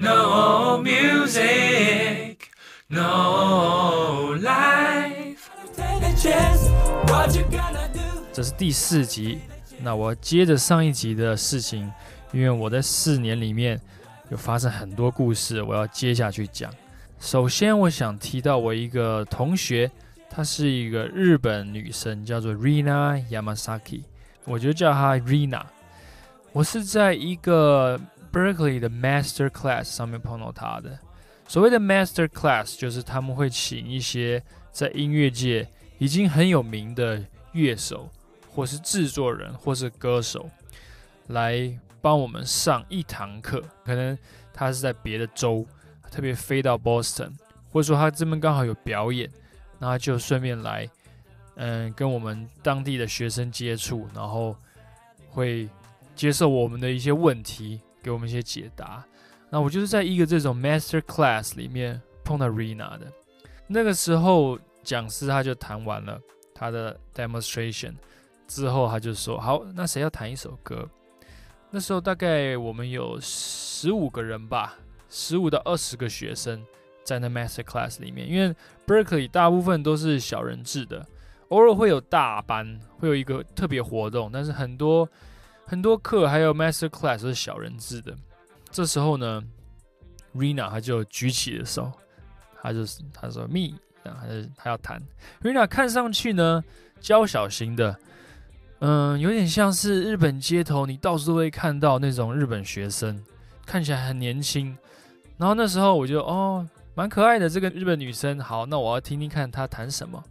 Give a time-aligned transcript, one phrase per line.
[0.00, 2.36] No music,
[2.86, 5.38] no life.
[8.32, 9.40] 这是第四集。
[9.80, 11.92] 那我接着上一集的事情，
[12.30, 13.80] 因为我在四年里面
[14.30, 16.72] 有发生很多故事，我要接下去讲。
[17.18, 19.90] 首先，我想提到我一个同学，
[20.30, 24.02] 她是一个日本女生，叫做 Rina Yamasaki，
[24.44, 25.62] 我就叫她 Rina。
[26.52, 28.00] 我是在一个
[28.32, 30.98] Berkeley 的 Master Class 上面碰到他的。
[31.46, 38.08] 所谓的 Master Class，就是他们会请一些在音乐界已经很有名的乐手，
[38.54, 40.48] 或是制作人，或是歌手，
[41.28, 43.62] 来帮我们上一堂课。
[43.84, 44.16] 可能
[44.52, 45.66] 他是在别的州。
[46.10, 47.32] 特别飞到 Boston，
[47.70, 49.30] 或者说他这边刚好有表演，
[49.78, 50.88] 那他就顺便来，
[51.56, 54.56] 嗯，跟我们当地的学生接触，然后
[55.28, 55.68] 会
[56.16, 59.04] 接受我们的一些问题，给我们一些解答。
[59.50, 63.12] 那我就是在一个这种 Master Class 里面碰到 Rina 的。
[63.66, 66.20] 那个时候，讲师他就弹完了
[66.54, 67.94] 他的 Demonstration
[68.46, 70.88] 之后，他就说：“好，那谁要弹一首歌？”
[71.70, 74.78] 那时候大概我们有十五个人吧。
[75.10, 76.62] 十五到二十个学生
[77.02, 78.54] 在那 master class 里面，因为
[78.86, 81.06] Berkeley 大部分都是小人制的，
[81.48, 85.08] 偶尔会有大班，会有一个特别活动，但是很多
[85.68, 88.16] 很多课还有 master class 是小人制的。
[88.70, 89.44] 这时候呢
[90.34, 91.92] ，Rina 他就举起了手，
[92.62, 94.98] 他就是他说 me，他就他要弹。
[95.42, 96.64] Rina 看上去呢
[97.00, 97.94] 娇小型的，
[98.78, 103.22] 嗯，有点像是日本街头你到处都会看到那种日本学生，
[103.66, 104.74] 看起来很年轻。
[105.36, 110.24] 然后那时候我就哦，蛮可爱的这个日本女生，好，那我要听听看她弹什么。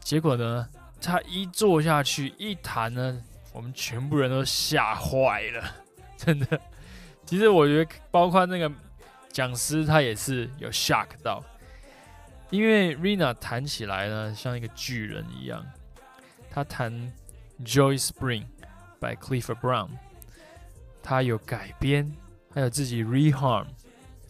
[0.00, 0.68] 结果呢，
[1.00, 5.74] 她一坐下去一弹呢，我们全部人都吓坏了，
[6.16, 6.60] 真的。
[7.24, 8.70] 其实我觉得，包括那个
[9.30, 11.42] 讲师，他也是有 shock 到，
[12.50, 15.64] 因为 Rina 弹起来呢，像一个巨人一样。
[16.50, 16.92] 她弹
[17.64, 18.44] 《Joy Spring》
[19.00, 19.88] by Clifford Brown，
[21.02, 22.12] 她有改编，
[22.52, 23.66] 还有自己 reharm。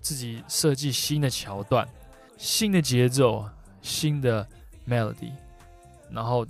[0.00, 1.88] 自己设计新的桥段、
[2.36, 3.48] 新的节奏、
[3.82, 4.44] 新的
[4.84, 5.30] melody，
[6.10, 6.44] 然后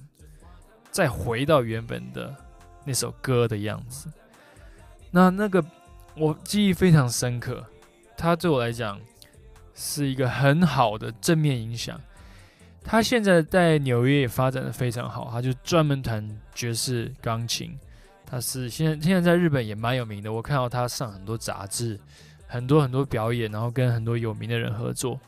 [0.90, 2.34] 再回到原本的
[2.84, 4.10] 那首歌的样子。
[5.10, 5.64] 那那个
[6.14, 7.64] 我记忆非常深刻，
[8.16, 9.00] 他对我来讲
[9.74, 12.00] 是一个很好的正面影响。
[12.84, 17.78] 他现在在纽约也发展的非常好，他就专门弹爵士钢琴。
[18.24, 21.98] 他是现在现在在日本也蛮有名的，我看到他上很多杂志。
[22.44, 25.18] 很多很多表演，然后跟很多有名的人合作。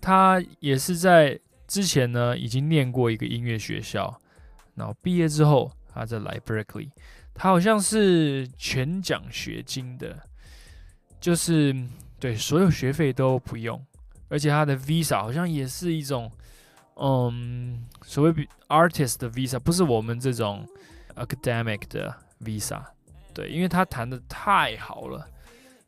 [0.00, 1.38] 他也是在
[1.68, 4.18] 之前呢，已经念过一个音乐学校，
[4.74, 6.90] 然后毕业之后，他再来 Berkeley。
[7.32, 10.16] 他好像是全奖学金的，
[11.20, 11.74] 就是
[12.18, 13.84] 对所有学费都不用，
[14.28, 16.30] 而且他的 Visa 好像也是一种，
[16.96, 20.66] 嗯，所谓 artist 的 Visa，不是我们这种
[21.16, 22.82] academic 的 Visa。
[23.32, 25.28] 对，因为他弹得太好了。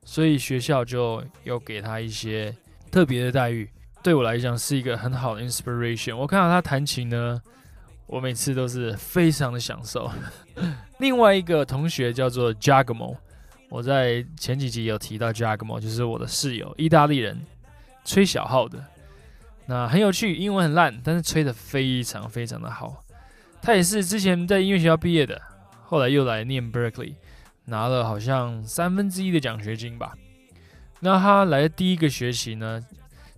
[0.05, 2.55] 所以学校就又给他一些
[2.93, 3.69] 特别的待遇，
[4.05, 6.17] 对我来讲是一个很好的 inspiration。
[6.17, 7.43] 我看到他弹琴呢，
[8.07, 10.11] 我每次都是非常的享受。
[10.99, 13.17] 另外一个同学叫做 Jagmo，
[13.69, 17.41] 我在前几集有提到 Jagmo，就是我的室友，意大利人，
[18.05, 18.83] 吹小号的。
[19.67, 23.05] 那很有趣，英文很烂，但是吹得非常非常的好。
[23.61, 25.43] 他也是之前在音乐学校毕业的，
[25.85, 27.15] 后来又来念 Berkeley。
[27.69, 30.17] 拿了好像三分之一的奖学金吧。
[31.01, 32.81] 那他来的第一个学期呢，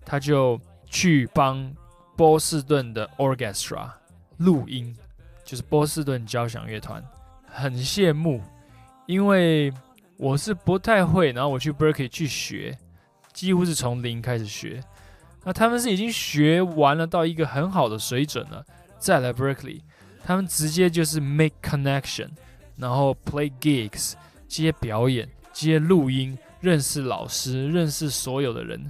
[0.04, 1.74] 他就去帮
[2.14, 3.88] 波士顿的 Orchestra
[4.38, 4.96] 录音，
[5.44, 7.02] 就是波士顿交响乐团。
[7.46, 8.42] 很羡慕，
[9.06, 9.72] 因为
[10.16, 12.76] 我是不太会，然后我去 Berkeley 去学，
[13.32, 14.82] 几乎是从零开始学。
[15.44, 18.64] 那他们是已经学完了到一个很好的水准了，
[18.98, 19.80] 再来 Berkeley，
[20.24, 22.28] 他们直接就是 make connection。
[22.76, 24.12] 然后 play gigs，
[24.46, 28.88] 接表演，接录音，认识老师，认识所有的人。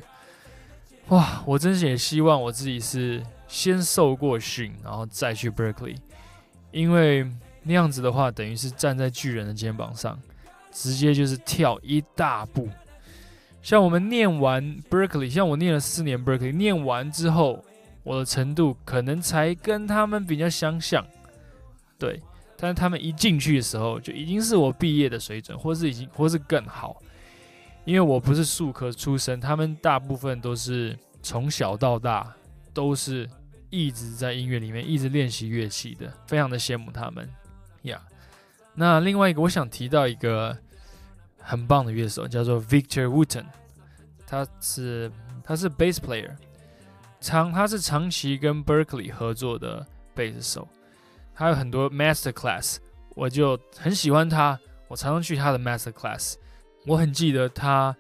[1.09, 5.97] 哇，我真是也希望我自己是先受过训，然后再去 Berkeley，
[6.71, 7.29] 因为
[7.65, 10.17] 那样子的话，等于是站在巨人的肩膀上，
[10.71, 12.69] 直接就是跳一大步。
[13.61, 17.65] 像我们念完 Berkeley，像我念了四年 Berkeley，念完之后，
[18.05, 21.05] 我的程度可能才跟他们比较相像，
[21.99, 22.23] 对。
[22.61, 27.01] 但是他们一进去的时候，就已经是我毕业的水准，或是已经，或是更好。
[27.85, 32.35] 因为我不是数科出身，他们大部分都是从小到大
[32.79, 33.29] 都是
[33.71, 37.29] 一直在音乐里面一直练习乐器的，非常的羡慕他们
[37.83, 38.01] 呀。
[38.01, 38.15] Yeah.
[38.73, 40.57] 那另外一个，我想提到一个
[41.41, 43.47] 很棒的乐手，叫做 Victor Wooten。
[44.25, 45.11] 他是
[45.43, 46.31] 他是 bass player，
[47.21, 49.85] 长他是长期跟 Berkeley 合作的
[50.15, 50.69] 贝斯手，
[51.35, 52.77] 他有很多 master class，
[53.17, 56.37] 我就很喜欢他，我常常去他的 master class，
[56.87, 57.97] 我很记得他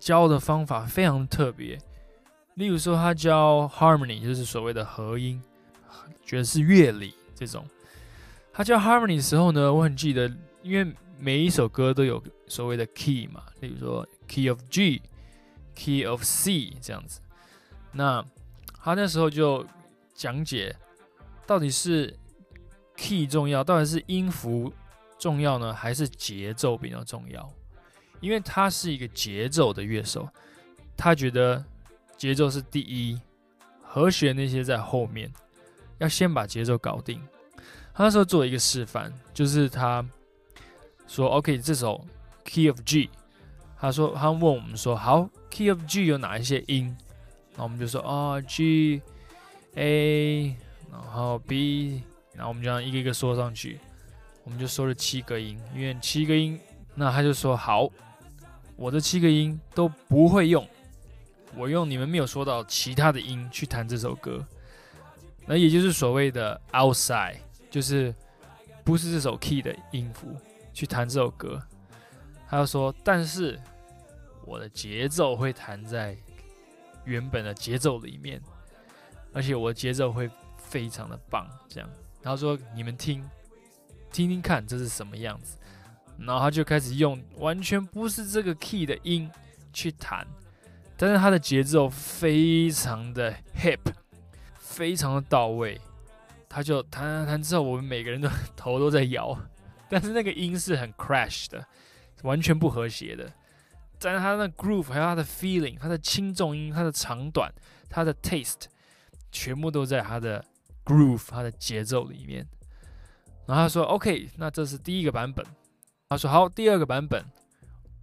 [0.00, 1.78] 教的方法非常特别，
[2.58, 5.40] 例如说他教 harmony，就是所谓的和音，
[6.24, 7.64] 爵士乐理这种，
[8.52, 10.28] 他教 harmony 的时候呢，我很记得，
[10.62, 15.00] 因为每一首歌都有所谓的 key 嘛，例如说 key of G。
[15.80, 17.20] Key of C 这样子，
[17.92, 18.24] 那
[18.82, 19.64] 他那时候就
[20.12, 20.74] 讲解
[21.46, 22.18] 到底是
[22.96, 24.72] key 重要，到底是音符
[25.20, 27.48] 重要呢，还是节奏比较重要？
[28.18, 30.28] 因为他是一个节奏的乐手，
[30.96, 31.64] 他觉得
[32.18, 33.18] 节奏是第一，
[33.80, 35.32] 和弦那些在后面，
[35.98, 37.18] 要先把节奏搞定。
[37.94, 40.04] 他那时候做一个示范，就是他
[41.06, 42.04] 说：“OK，这首
[42.44, 43.08] Key of G。”
[43.80, 46.94] 他说：“他问我们说，好。” Key of G 有哪一些音？
[47.56, 49.00] 那我们就说哦，G、
[49.74, 50.54] A，
[50.92, 52.02] 然后 B，
[52.34, 53.80] 然后我们就这样一个一个说上去。
[54.44, 56.60] 我们就说了七个音，因为七个音，
[56.94, 57.88] 那他就说好，
[58.76, 60.64] 我的七个音都不会用，
[61.56, 64.44] 我用你们没有说到其他的音去弹这首歌。
[65.46, 67.36] 那也就是所谓的 outside，
[67.70, 68.14] 就是
[68.84, 70.36] 不是这首 key 的音符
[70.72, 71.62] 去弹这首歌。
[72.48, 73.58] 他就说，但是。
[74.44, 76.16] 我的节奏会弹在
[77.04, 78.40] 原本的节奏里面，
[79.30, 81.46] 而且我的节奏会非常的棒。
[81.68, 81.90] 这样，
[82.22, 83.22] 然后说你们听，
[84.10, 85.58] 听听看这是什么样子。
[86.18, 89.30] 然后他就开始用完全不是这个 key 的音
[89.70, 90.26] 去弹，
[90.98, 93.78] 但是他的节奏非常的 hip，
[94.58, 95.80] 非常的到位。
[96.48, 99.38] 他就弹弹弹之后，我们每个人的头都在摇，
[99.88, 101.64] 但是那个音是很 crash 的，
[102.22, 103.30] 完全不和谐的。
[104.00, 107.52] 但是他的 groove，还有他的 feeling，他的轻重音，他的长短，
[107.88, 108.64] 他的 taste，
[109.30, 110.44] 全部都在他的
[110.84, 112.46] groove，他的节奏里面。
[113.46, 115.44] 然后他说：“OK，那这是第一个版本。”
[116.10, 117.24] 他说：“好，第二个版本，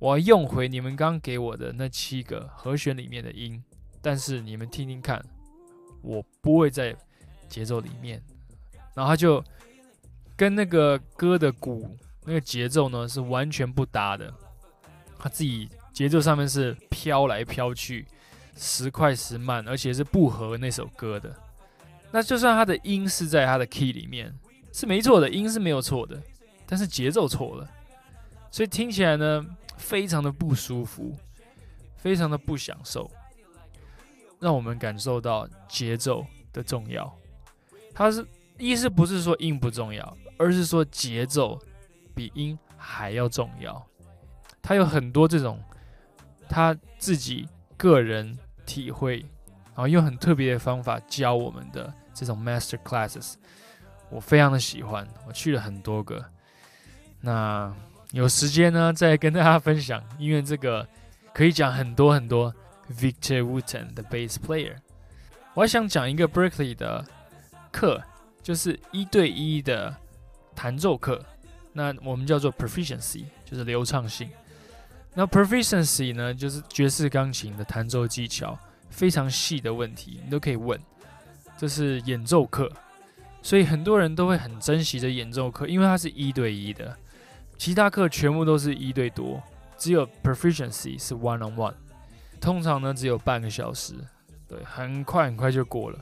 [0.05, 3.59] 我要用回你们刚给我的那七个和弦里面的音，
[4.03, 5.19] 但是你们听听看，
[6.03, 6.95] 我不会在
[7.49, 8.21] 节奏里面。”
[8.93, 9.43] 然后他就
[10.35, 11.89] 跟那个歌的鼓
[12.23, 14.31] 那个节奏呢是完全不搭的，
[15.17, 15.67] 他自己。
[15.91, 18.05] 节奏上面是飘来飘去，
[18.57, 21.33] 时快时慢，而且是不合那首歌的。
[22.11, 24.37] 那就算他的音是在他的 key 里面
[24.73, 26.21] 是没错的，音是没有错的，
[26.65, 27.67] 但是节奏错了，
[28.51, 29.45] 所以听起来呢
[29.77, 31.15] 非常的不舒服，
[31.95, 33.09] 非常的不享受，
[34.39, 37.13] 让我们感受到节奏的重要。
[37.93, 38.25] 他是
[38.57, 41.59] 意思不是说音不重要，而是说节奏
[42.13, 43.85] 比音还要重要。
[44.61, 45.59] 他有很多这种。
[46.47, 48.37] 他自己个人
[48.67, 49.17] 体会，
[49.69, 53.33] 然后用很特别的方法教我们的这种 master classes，
[54.11, 56.23] 我非常的喜欢，我去了很多个。
[57.19, 57.75] 那
[58.15, 60.87] 有时间呢，再跟大家分享，因为这个
[61.33, 62.51] 可以讲很多很多。
[62.87, 64.75] Victor Wooten 的 bass player，
[65.55, 67.03] 我还想讲一个 Berkeley 的
[67.71, 67.99] 课，
[68.43, 69.91] 就是一对一的
[70.55, 71.25] 弹奏课，
[71.73, 74.29] 那我们叫做 proficiency，就是流畅性。
[75.15, 78.55] 那 proficiency 呢，就是爵士钢琴的弹奏技巧
[78.91, 80.79] 非常细的问题，你都可以问。
[81.57, 82.71] 这是演奏课，
[83.41, 86.95] 所以很多人都会很珍惜这演奏课，因为它是一对一的。
[87.57, 89.41] 其他课全部都是一对多，
[89.77, 91.73] 只有 proficiency 是 one on one。
[92.39, 93.93] 通常呢，只有半个小时，
[94.47, 95.99] 对，很快很快就过了。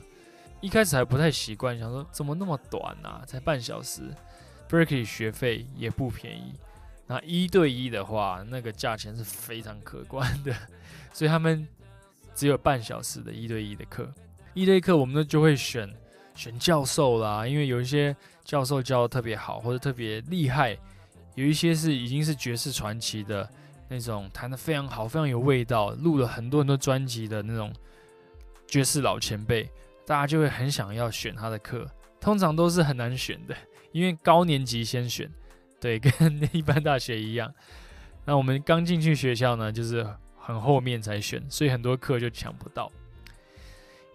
[0.60, 4.02] 一开始还不太习惯，想说怎么那么短啊，才半小时。
[4.68, 6.54] Berkeley 学费也不便宜。
[7.06, 10.54] 那一对一的话，那个价钱是非常可观的，
[11.12, 11.68] 所以他们
[12.34, 14.10] 只有半小时的一对一的课。
[14.54, 15.88] 一对一课，我们呢就会选
[16.34, 20.76] 选教授啦，因为有一些教授教的特别好，或者特别厉害，
[21.34, 23.48] 有一些是已经是爵士传奇的
[23.88, 27.72] 那种，弹得非常好，非常有味道，录了很多很多专辑的那种
[28.66, 29.68] 爵士老前辈，
[30.06, 31.88] 大家就会很想要选他的课。
[32.20, 33.54] 通常都是很难选的，
[33.92, 35.30] 因为高年级先选。
[35.80, 37.52] 对，跟一般大学一样。
[38.24, 40.06] 那我们刚进去学校呢，就是
[40.38, 42.90] 很后面才选，所以很多课就抢不到。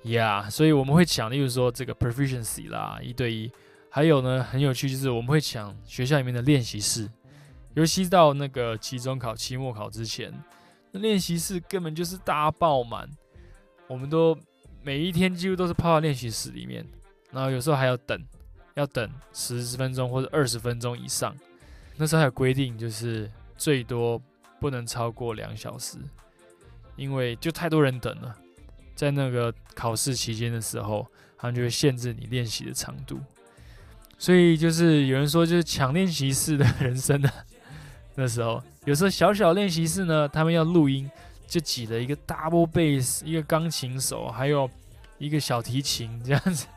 [0.03, 3.51] 呀、yeah，所以我们会抢，例如说这个 proficiency 啦，一对一。
[3.89, 7.09] 还有呢，很有趣就是我们会抢学校里面的练习室，
[7.73, 10.31] 尤其到那个期中考、期末考之前，
[10.91, 13.09] 那练习室根本就是大爆满。
[13.87, 14.37] 我们都
[14.83, 16.85] 每一天几乎都是泡在练习室里面，
[17.31, 18.23] 然后有时候还要等，
[18.75, 21.35] 要等十分钟或者二十分钟以上。
[21.97, 24.21] 那时候还有规定，就是最多
[24.59, 25.97] 不能超过两小时，
[26.95, 28.35] 因为就太多人等了，
[28.93, 33.19] 在那个考试期间的时候，他们就会限制你练习的长度。
[34.19, 37.31] 所以就是有人说，就是抢练习室的人生的
[38.15, 41.09] 那时候，有时候小小练习室呢，他们要录音，
[41.47, 44.69] 就挤了一个 double bass，一个钢琴手，还有
[45.17, 46.67] 一个小提琴这样子，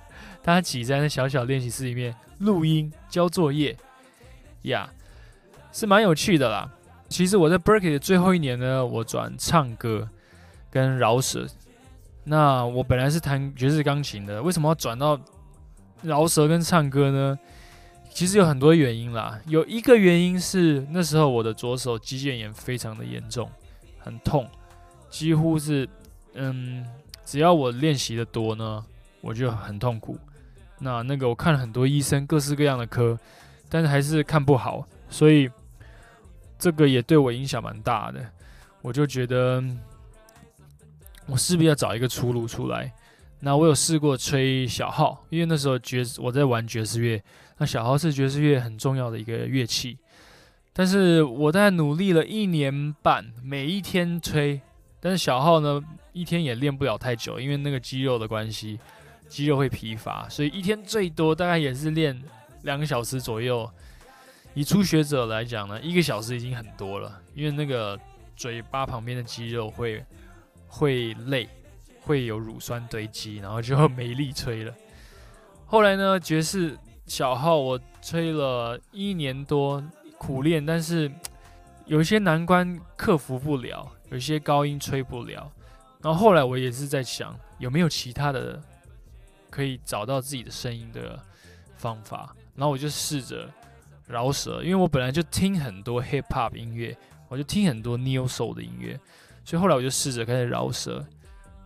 [0.41, 3.77] 大家挤在那小小练习室里面录音交作业，
[4.63, 4.89] 呀、
[5.73, 6.71] 是蛮有趣的啦。
[7.09, 10.09] 其实我在 Berkeley 的最后一年呢，我转唱歌
[10.71, 11.47] 跟饶舌。
[12.25, 15.21] 那我本来是弹爵士钢琴的，为什么要转到
[16.03, 17.39] 饶舌跟唱歌呢？
[18.11, 19.41] 其实有很多原因啦。
[19.47, 23.51] 有一个原因是那时候我的左手肌腱炎非常的严重，
[23.99, 24.49] 很痛，
[25.09, 25.89] 几乎是
[26.35, 26.87] 嗯，
[27.25, 28.85] 只要我练习的多呢，
[29.21, 30.19] 我就很痛苦。
[30.79, 33.19] 那那个我看了很多医生，各式各样的科，
[33.69, 35.51] 但是还是看不好，所以。
[36.59, 38.25] 这个也对我影响蛮大的，
[38.83, 39.61] 我就觉得
[41.27, 42.93] 我势必要找一个出路出来。
[43.45, 47.21] 那我有试过吹小号，因为那时候爵士我在玩爵士乐，
[47.59, 49.99] 那小号是爵士乐很重要的一个乐器。
[50.73, 54.61] 但是我在努力了一年半，每一天吹，
[55.01, 55.83] 但是小号呢，
[56.13, 58.79] 一天也练不了太久，因为那个肌肉的关系，
[59.29, 62.23] 肌肉会疲乏，所以一天最多大概也是练
[62.63, 63.69] 两个小时左右。
[64.55, 67.99] 以初学者来讲呢，一个小时已经很多了，因为那个
[68.37, 70.05] 嘴巴旁边的肌肉会
[70.69, 71.49] 会累，
[72.03, 74.75] 会有乳酸堆积，然后就没力吹了。
[75.67, 79.83] 后来呢，爵士小号我吹了一年多，
[80.19, 81.11] 苦练，但是
[81.87, 85.51] 有一些难关克服不了，有一些高音吹不了。
[86.01, 88.61] 然后后来我也是在想，有没有其他的
[89.49, 91.19] 可以找到自己的声音的
[91.77, 93.49] 方法，然后我就试着。
[94.09, 96.95] 饶舌，因为我本来就听很多 hip hop 音乐，
[97.29, 98.99] 我就听很多 neo soul 的音乐，
[99.43, 101.03] 所以后来我就试着开始饶舌。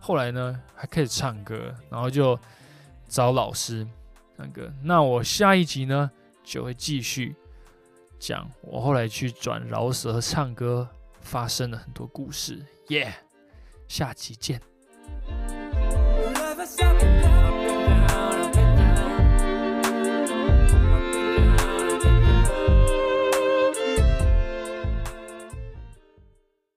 [0.07, 2.39] 后来呢，还开始唱歌，然后就
[3.09, 3.85] 找老师
[4.37, 4.71] 唱歌。
[4.81, 6.09] 那我下一集呢，
[6.45, 7.35] 就会继续
[8.17, 10.87] 讲我后来去转饶舌和唱歌
[11.19, 12.65] 发生了很多故事。
[12.87, 13.13] 耶，
[13.89, 14.61] 下集见。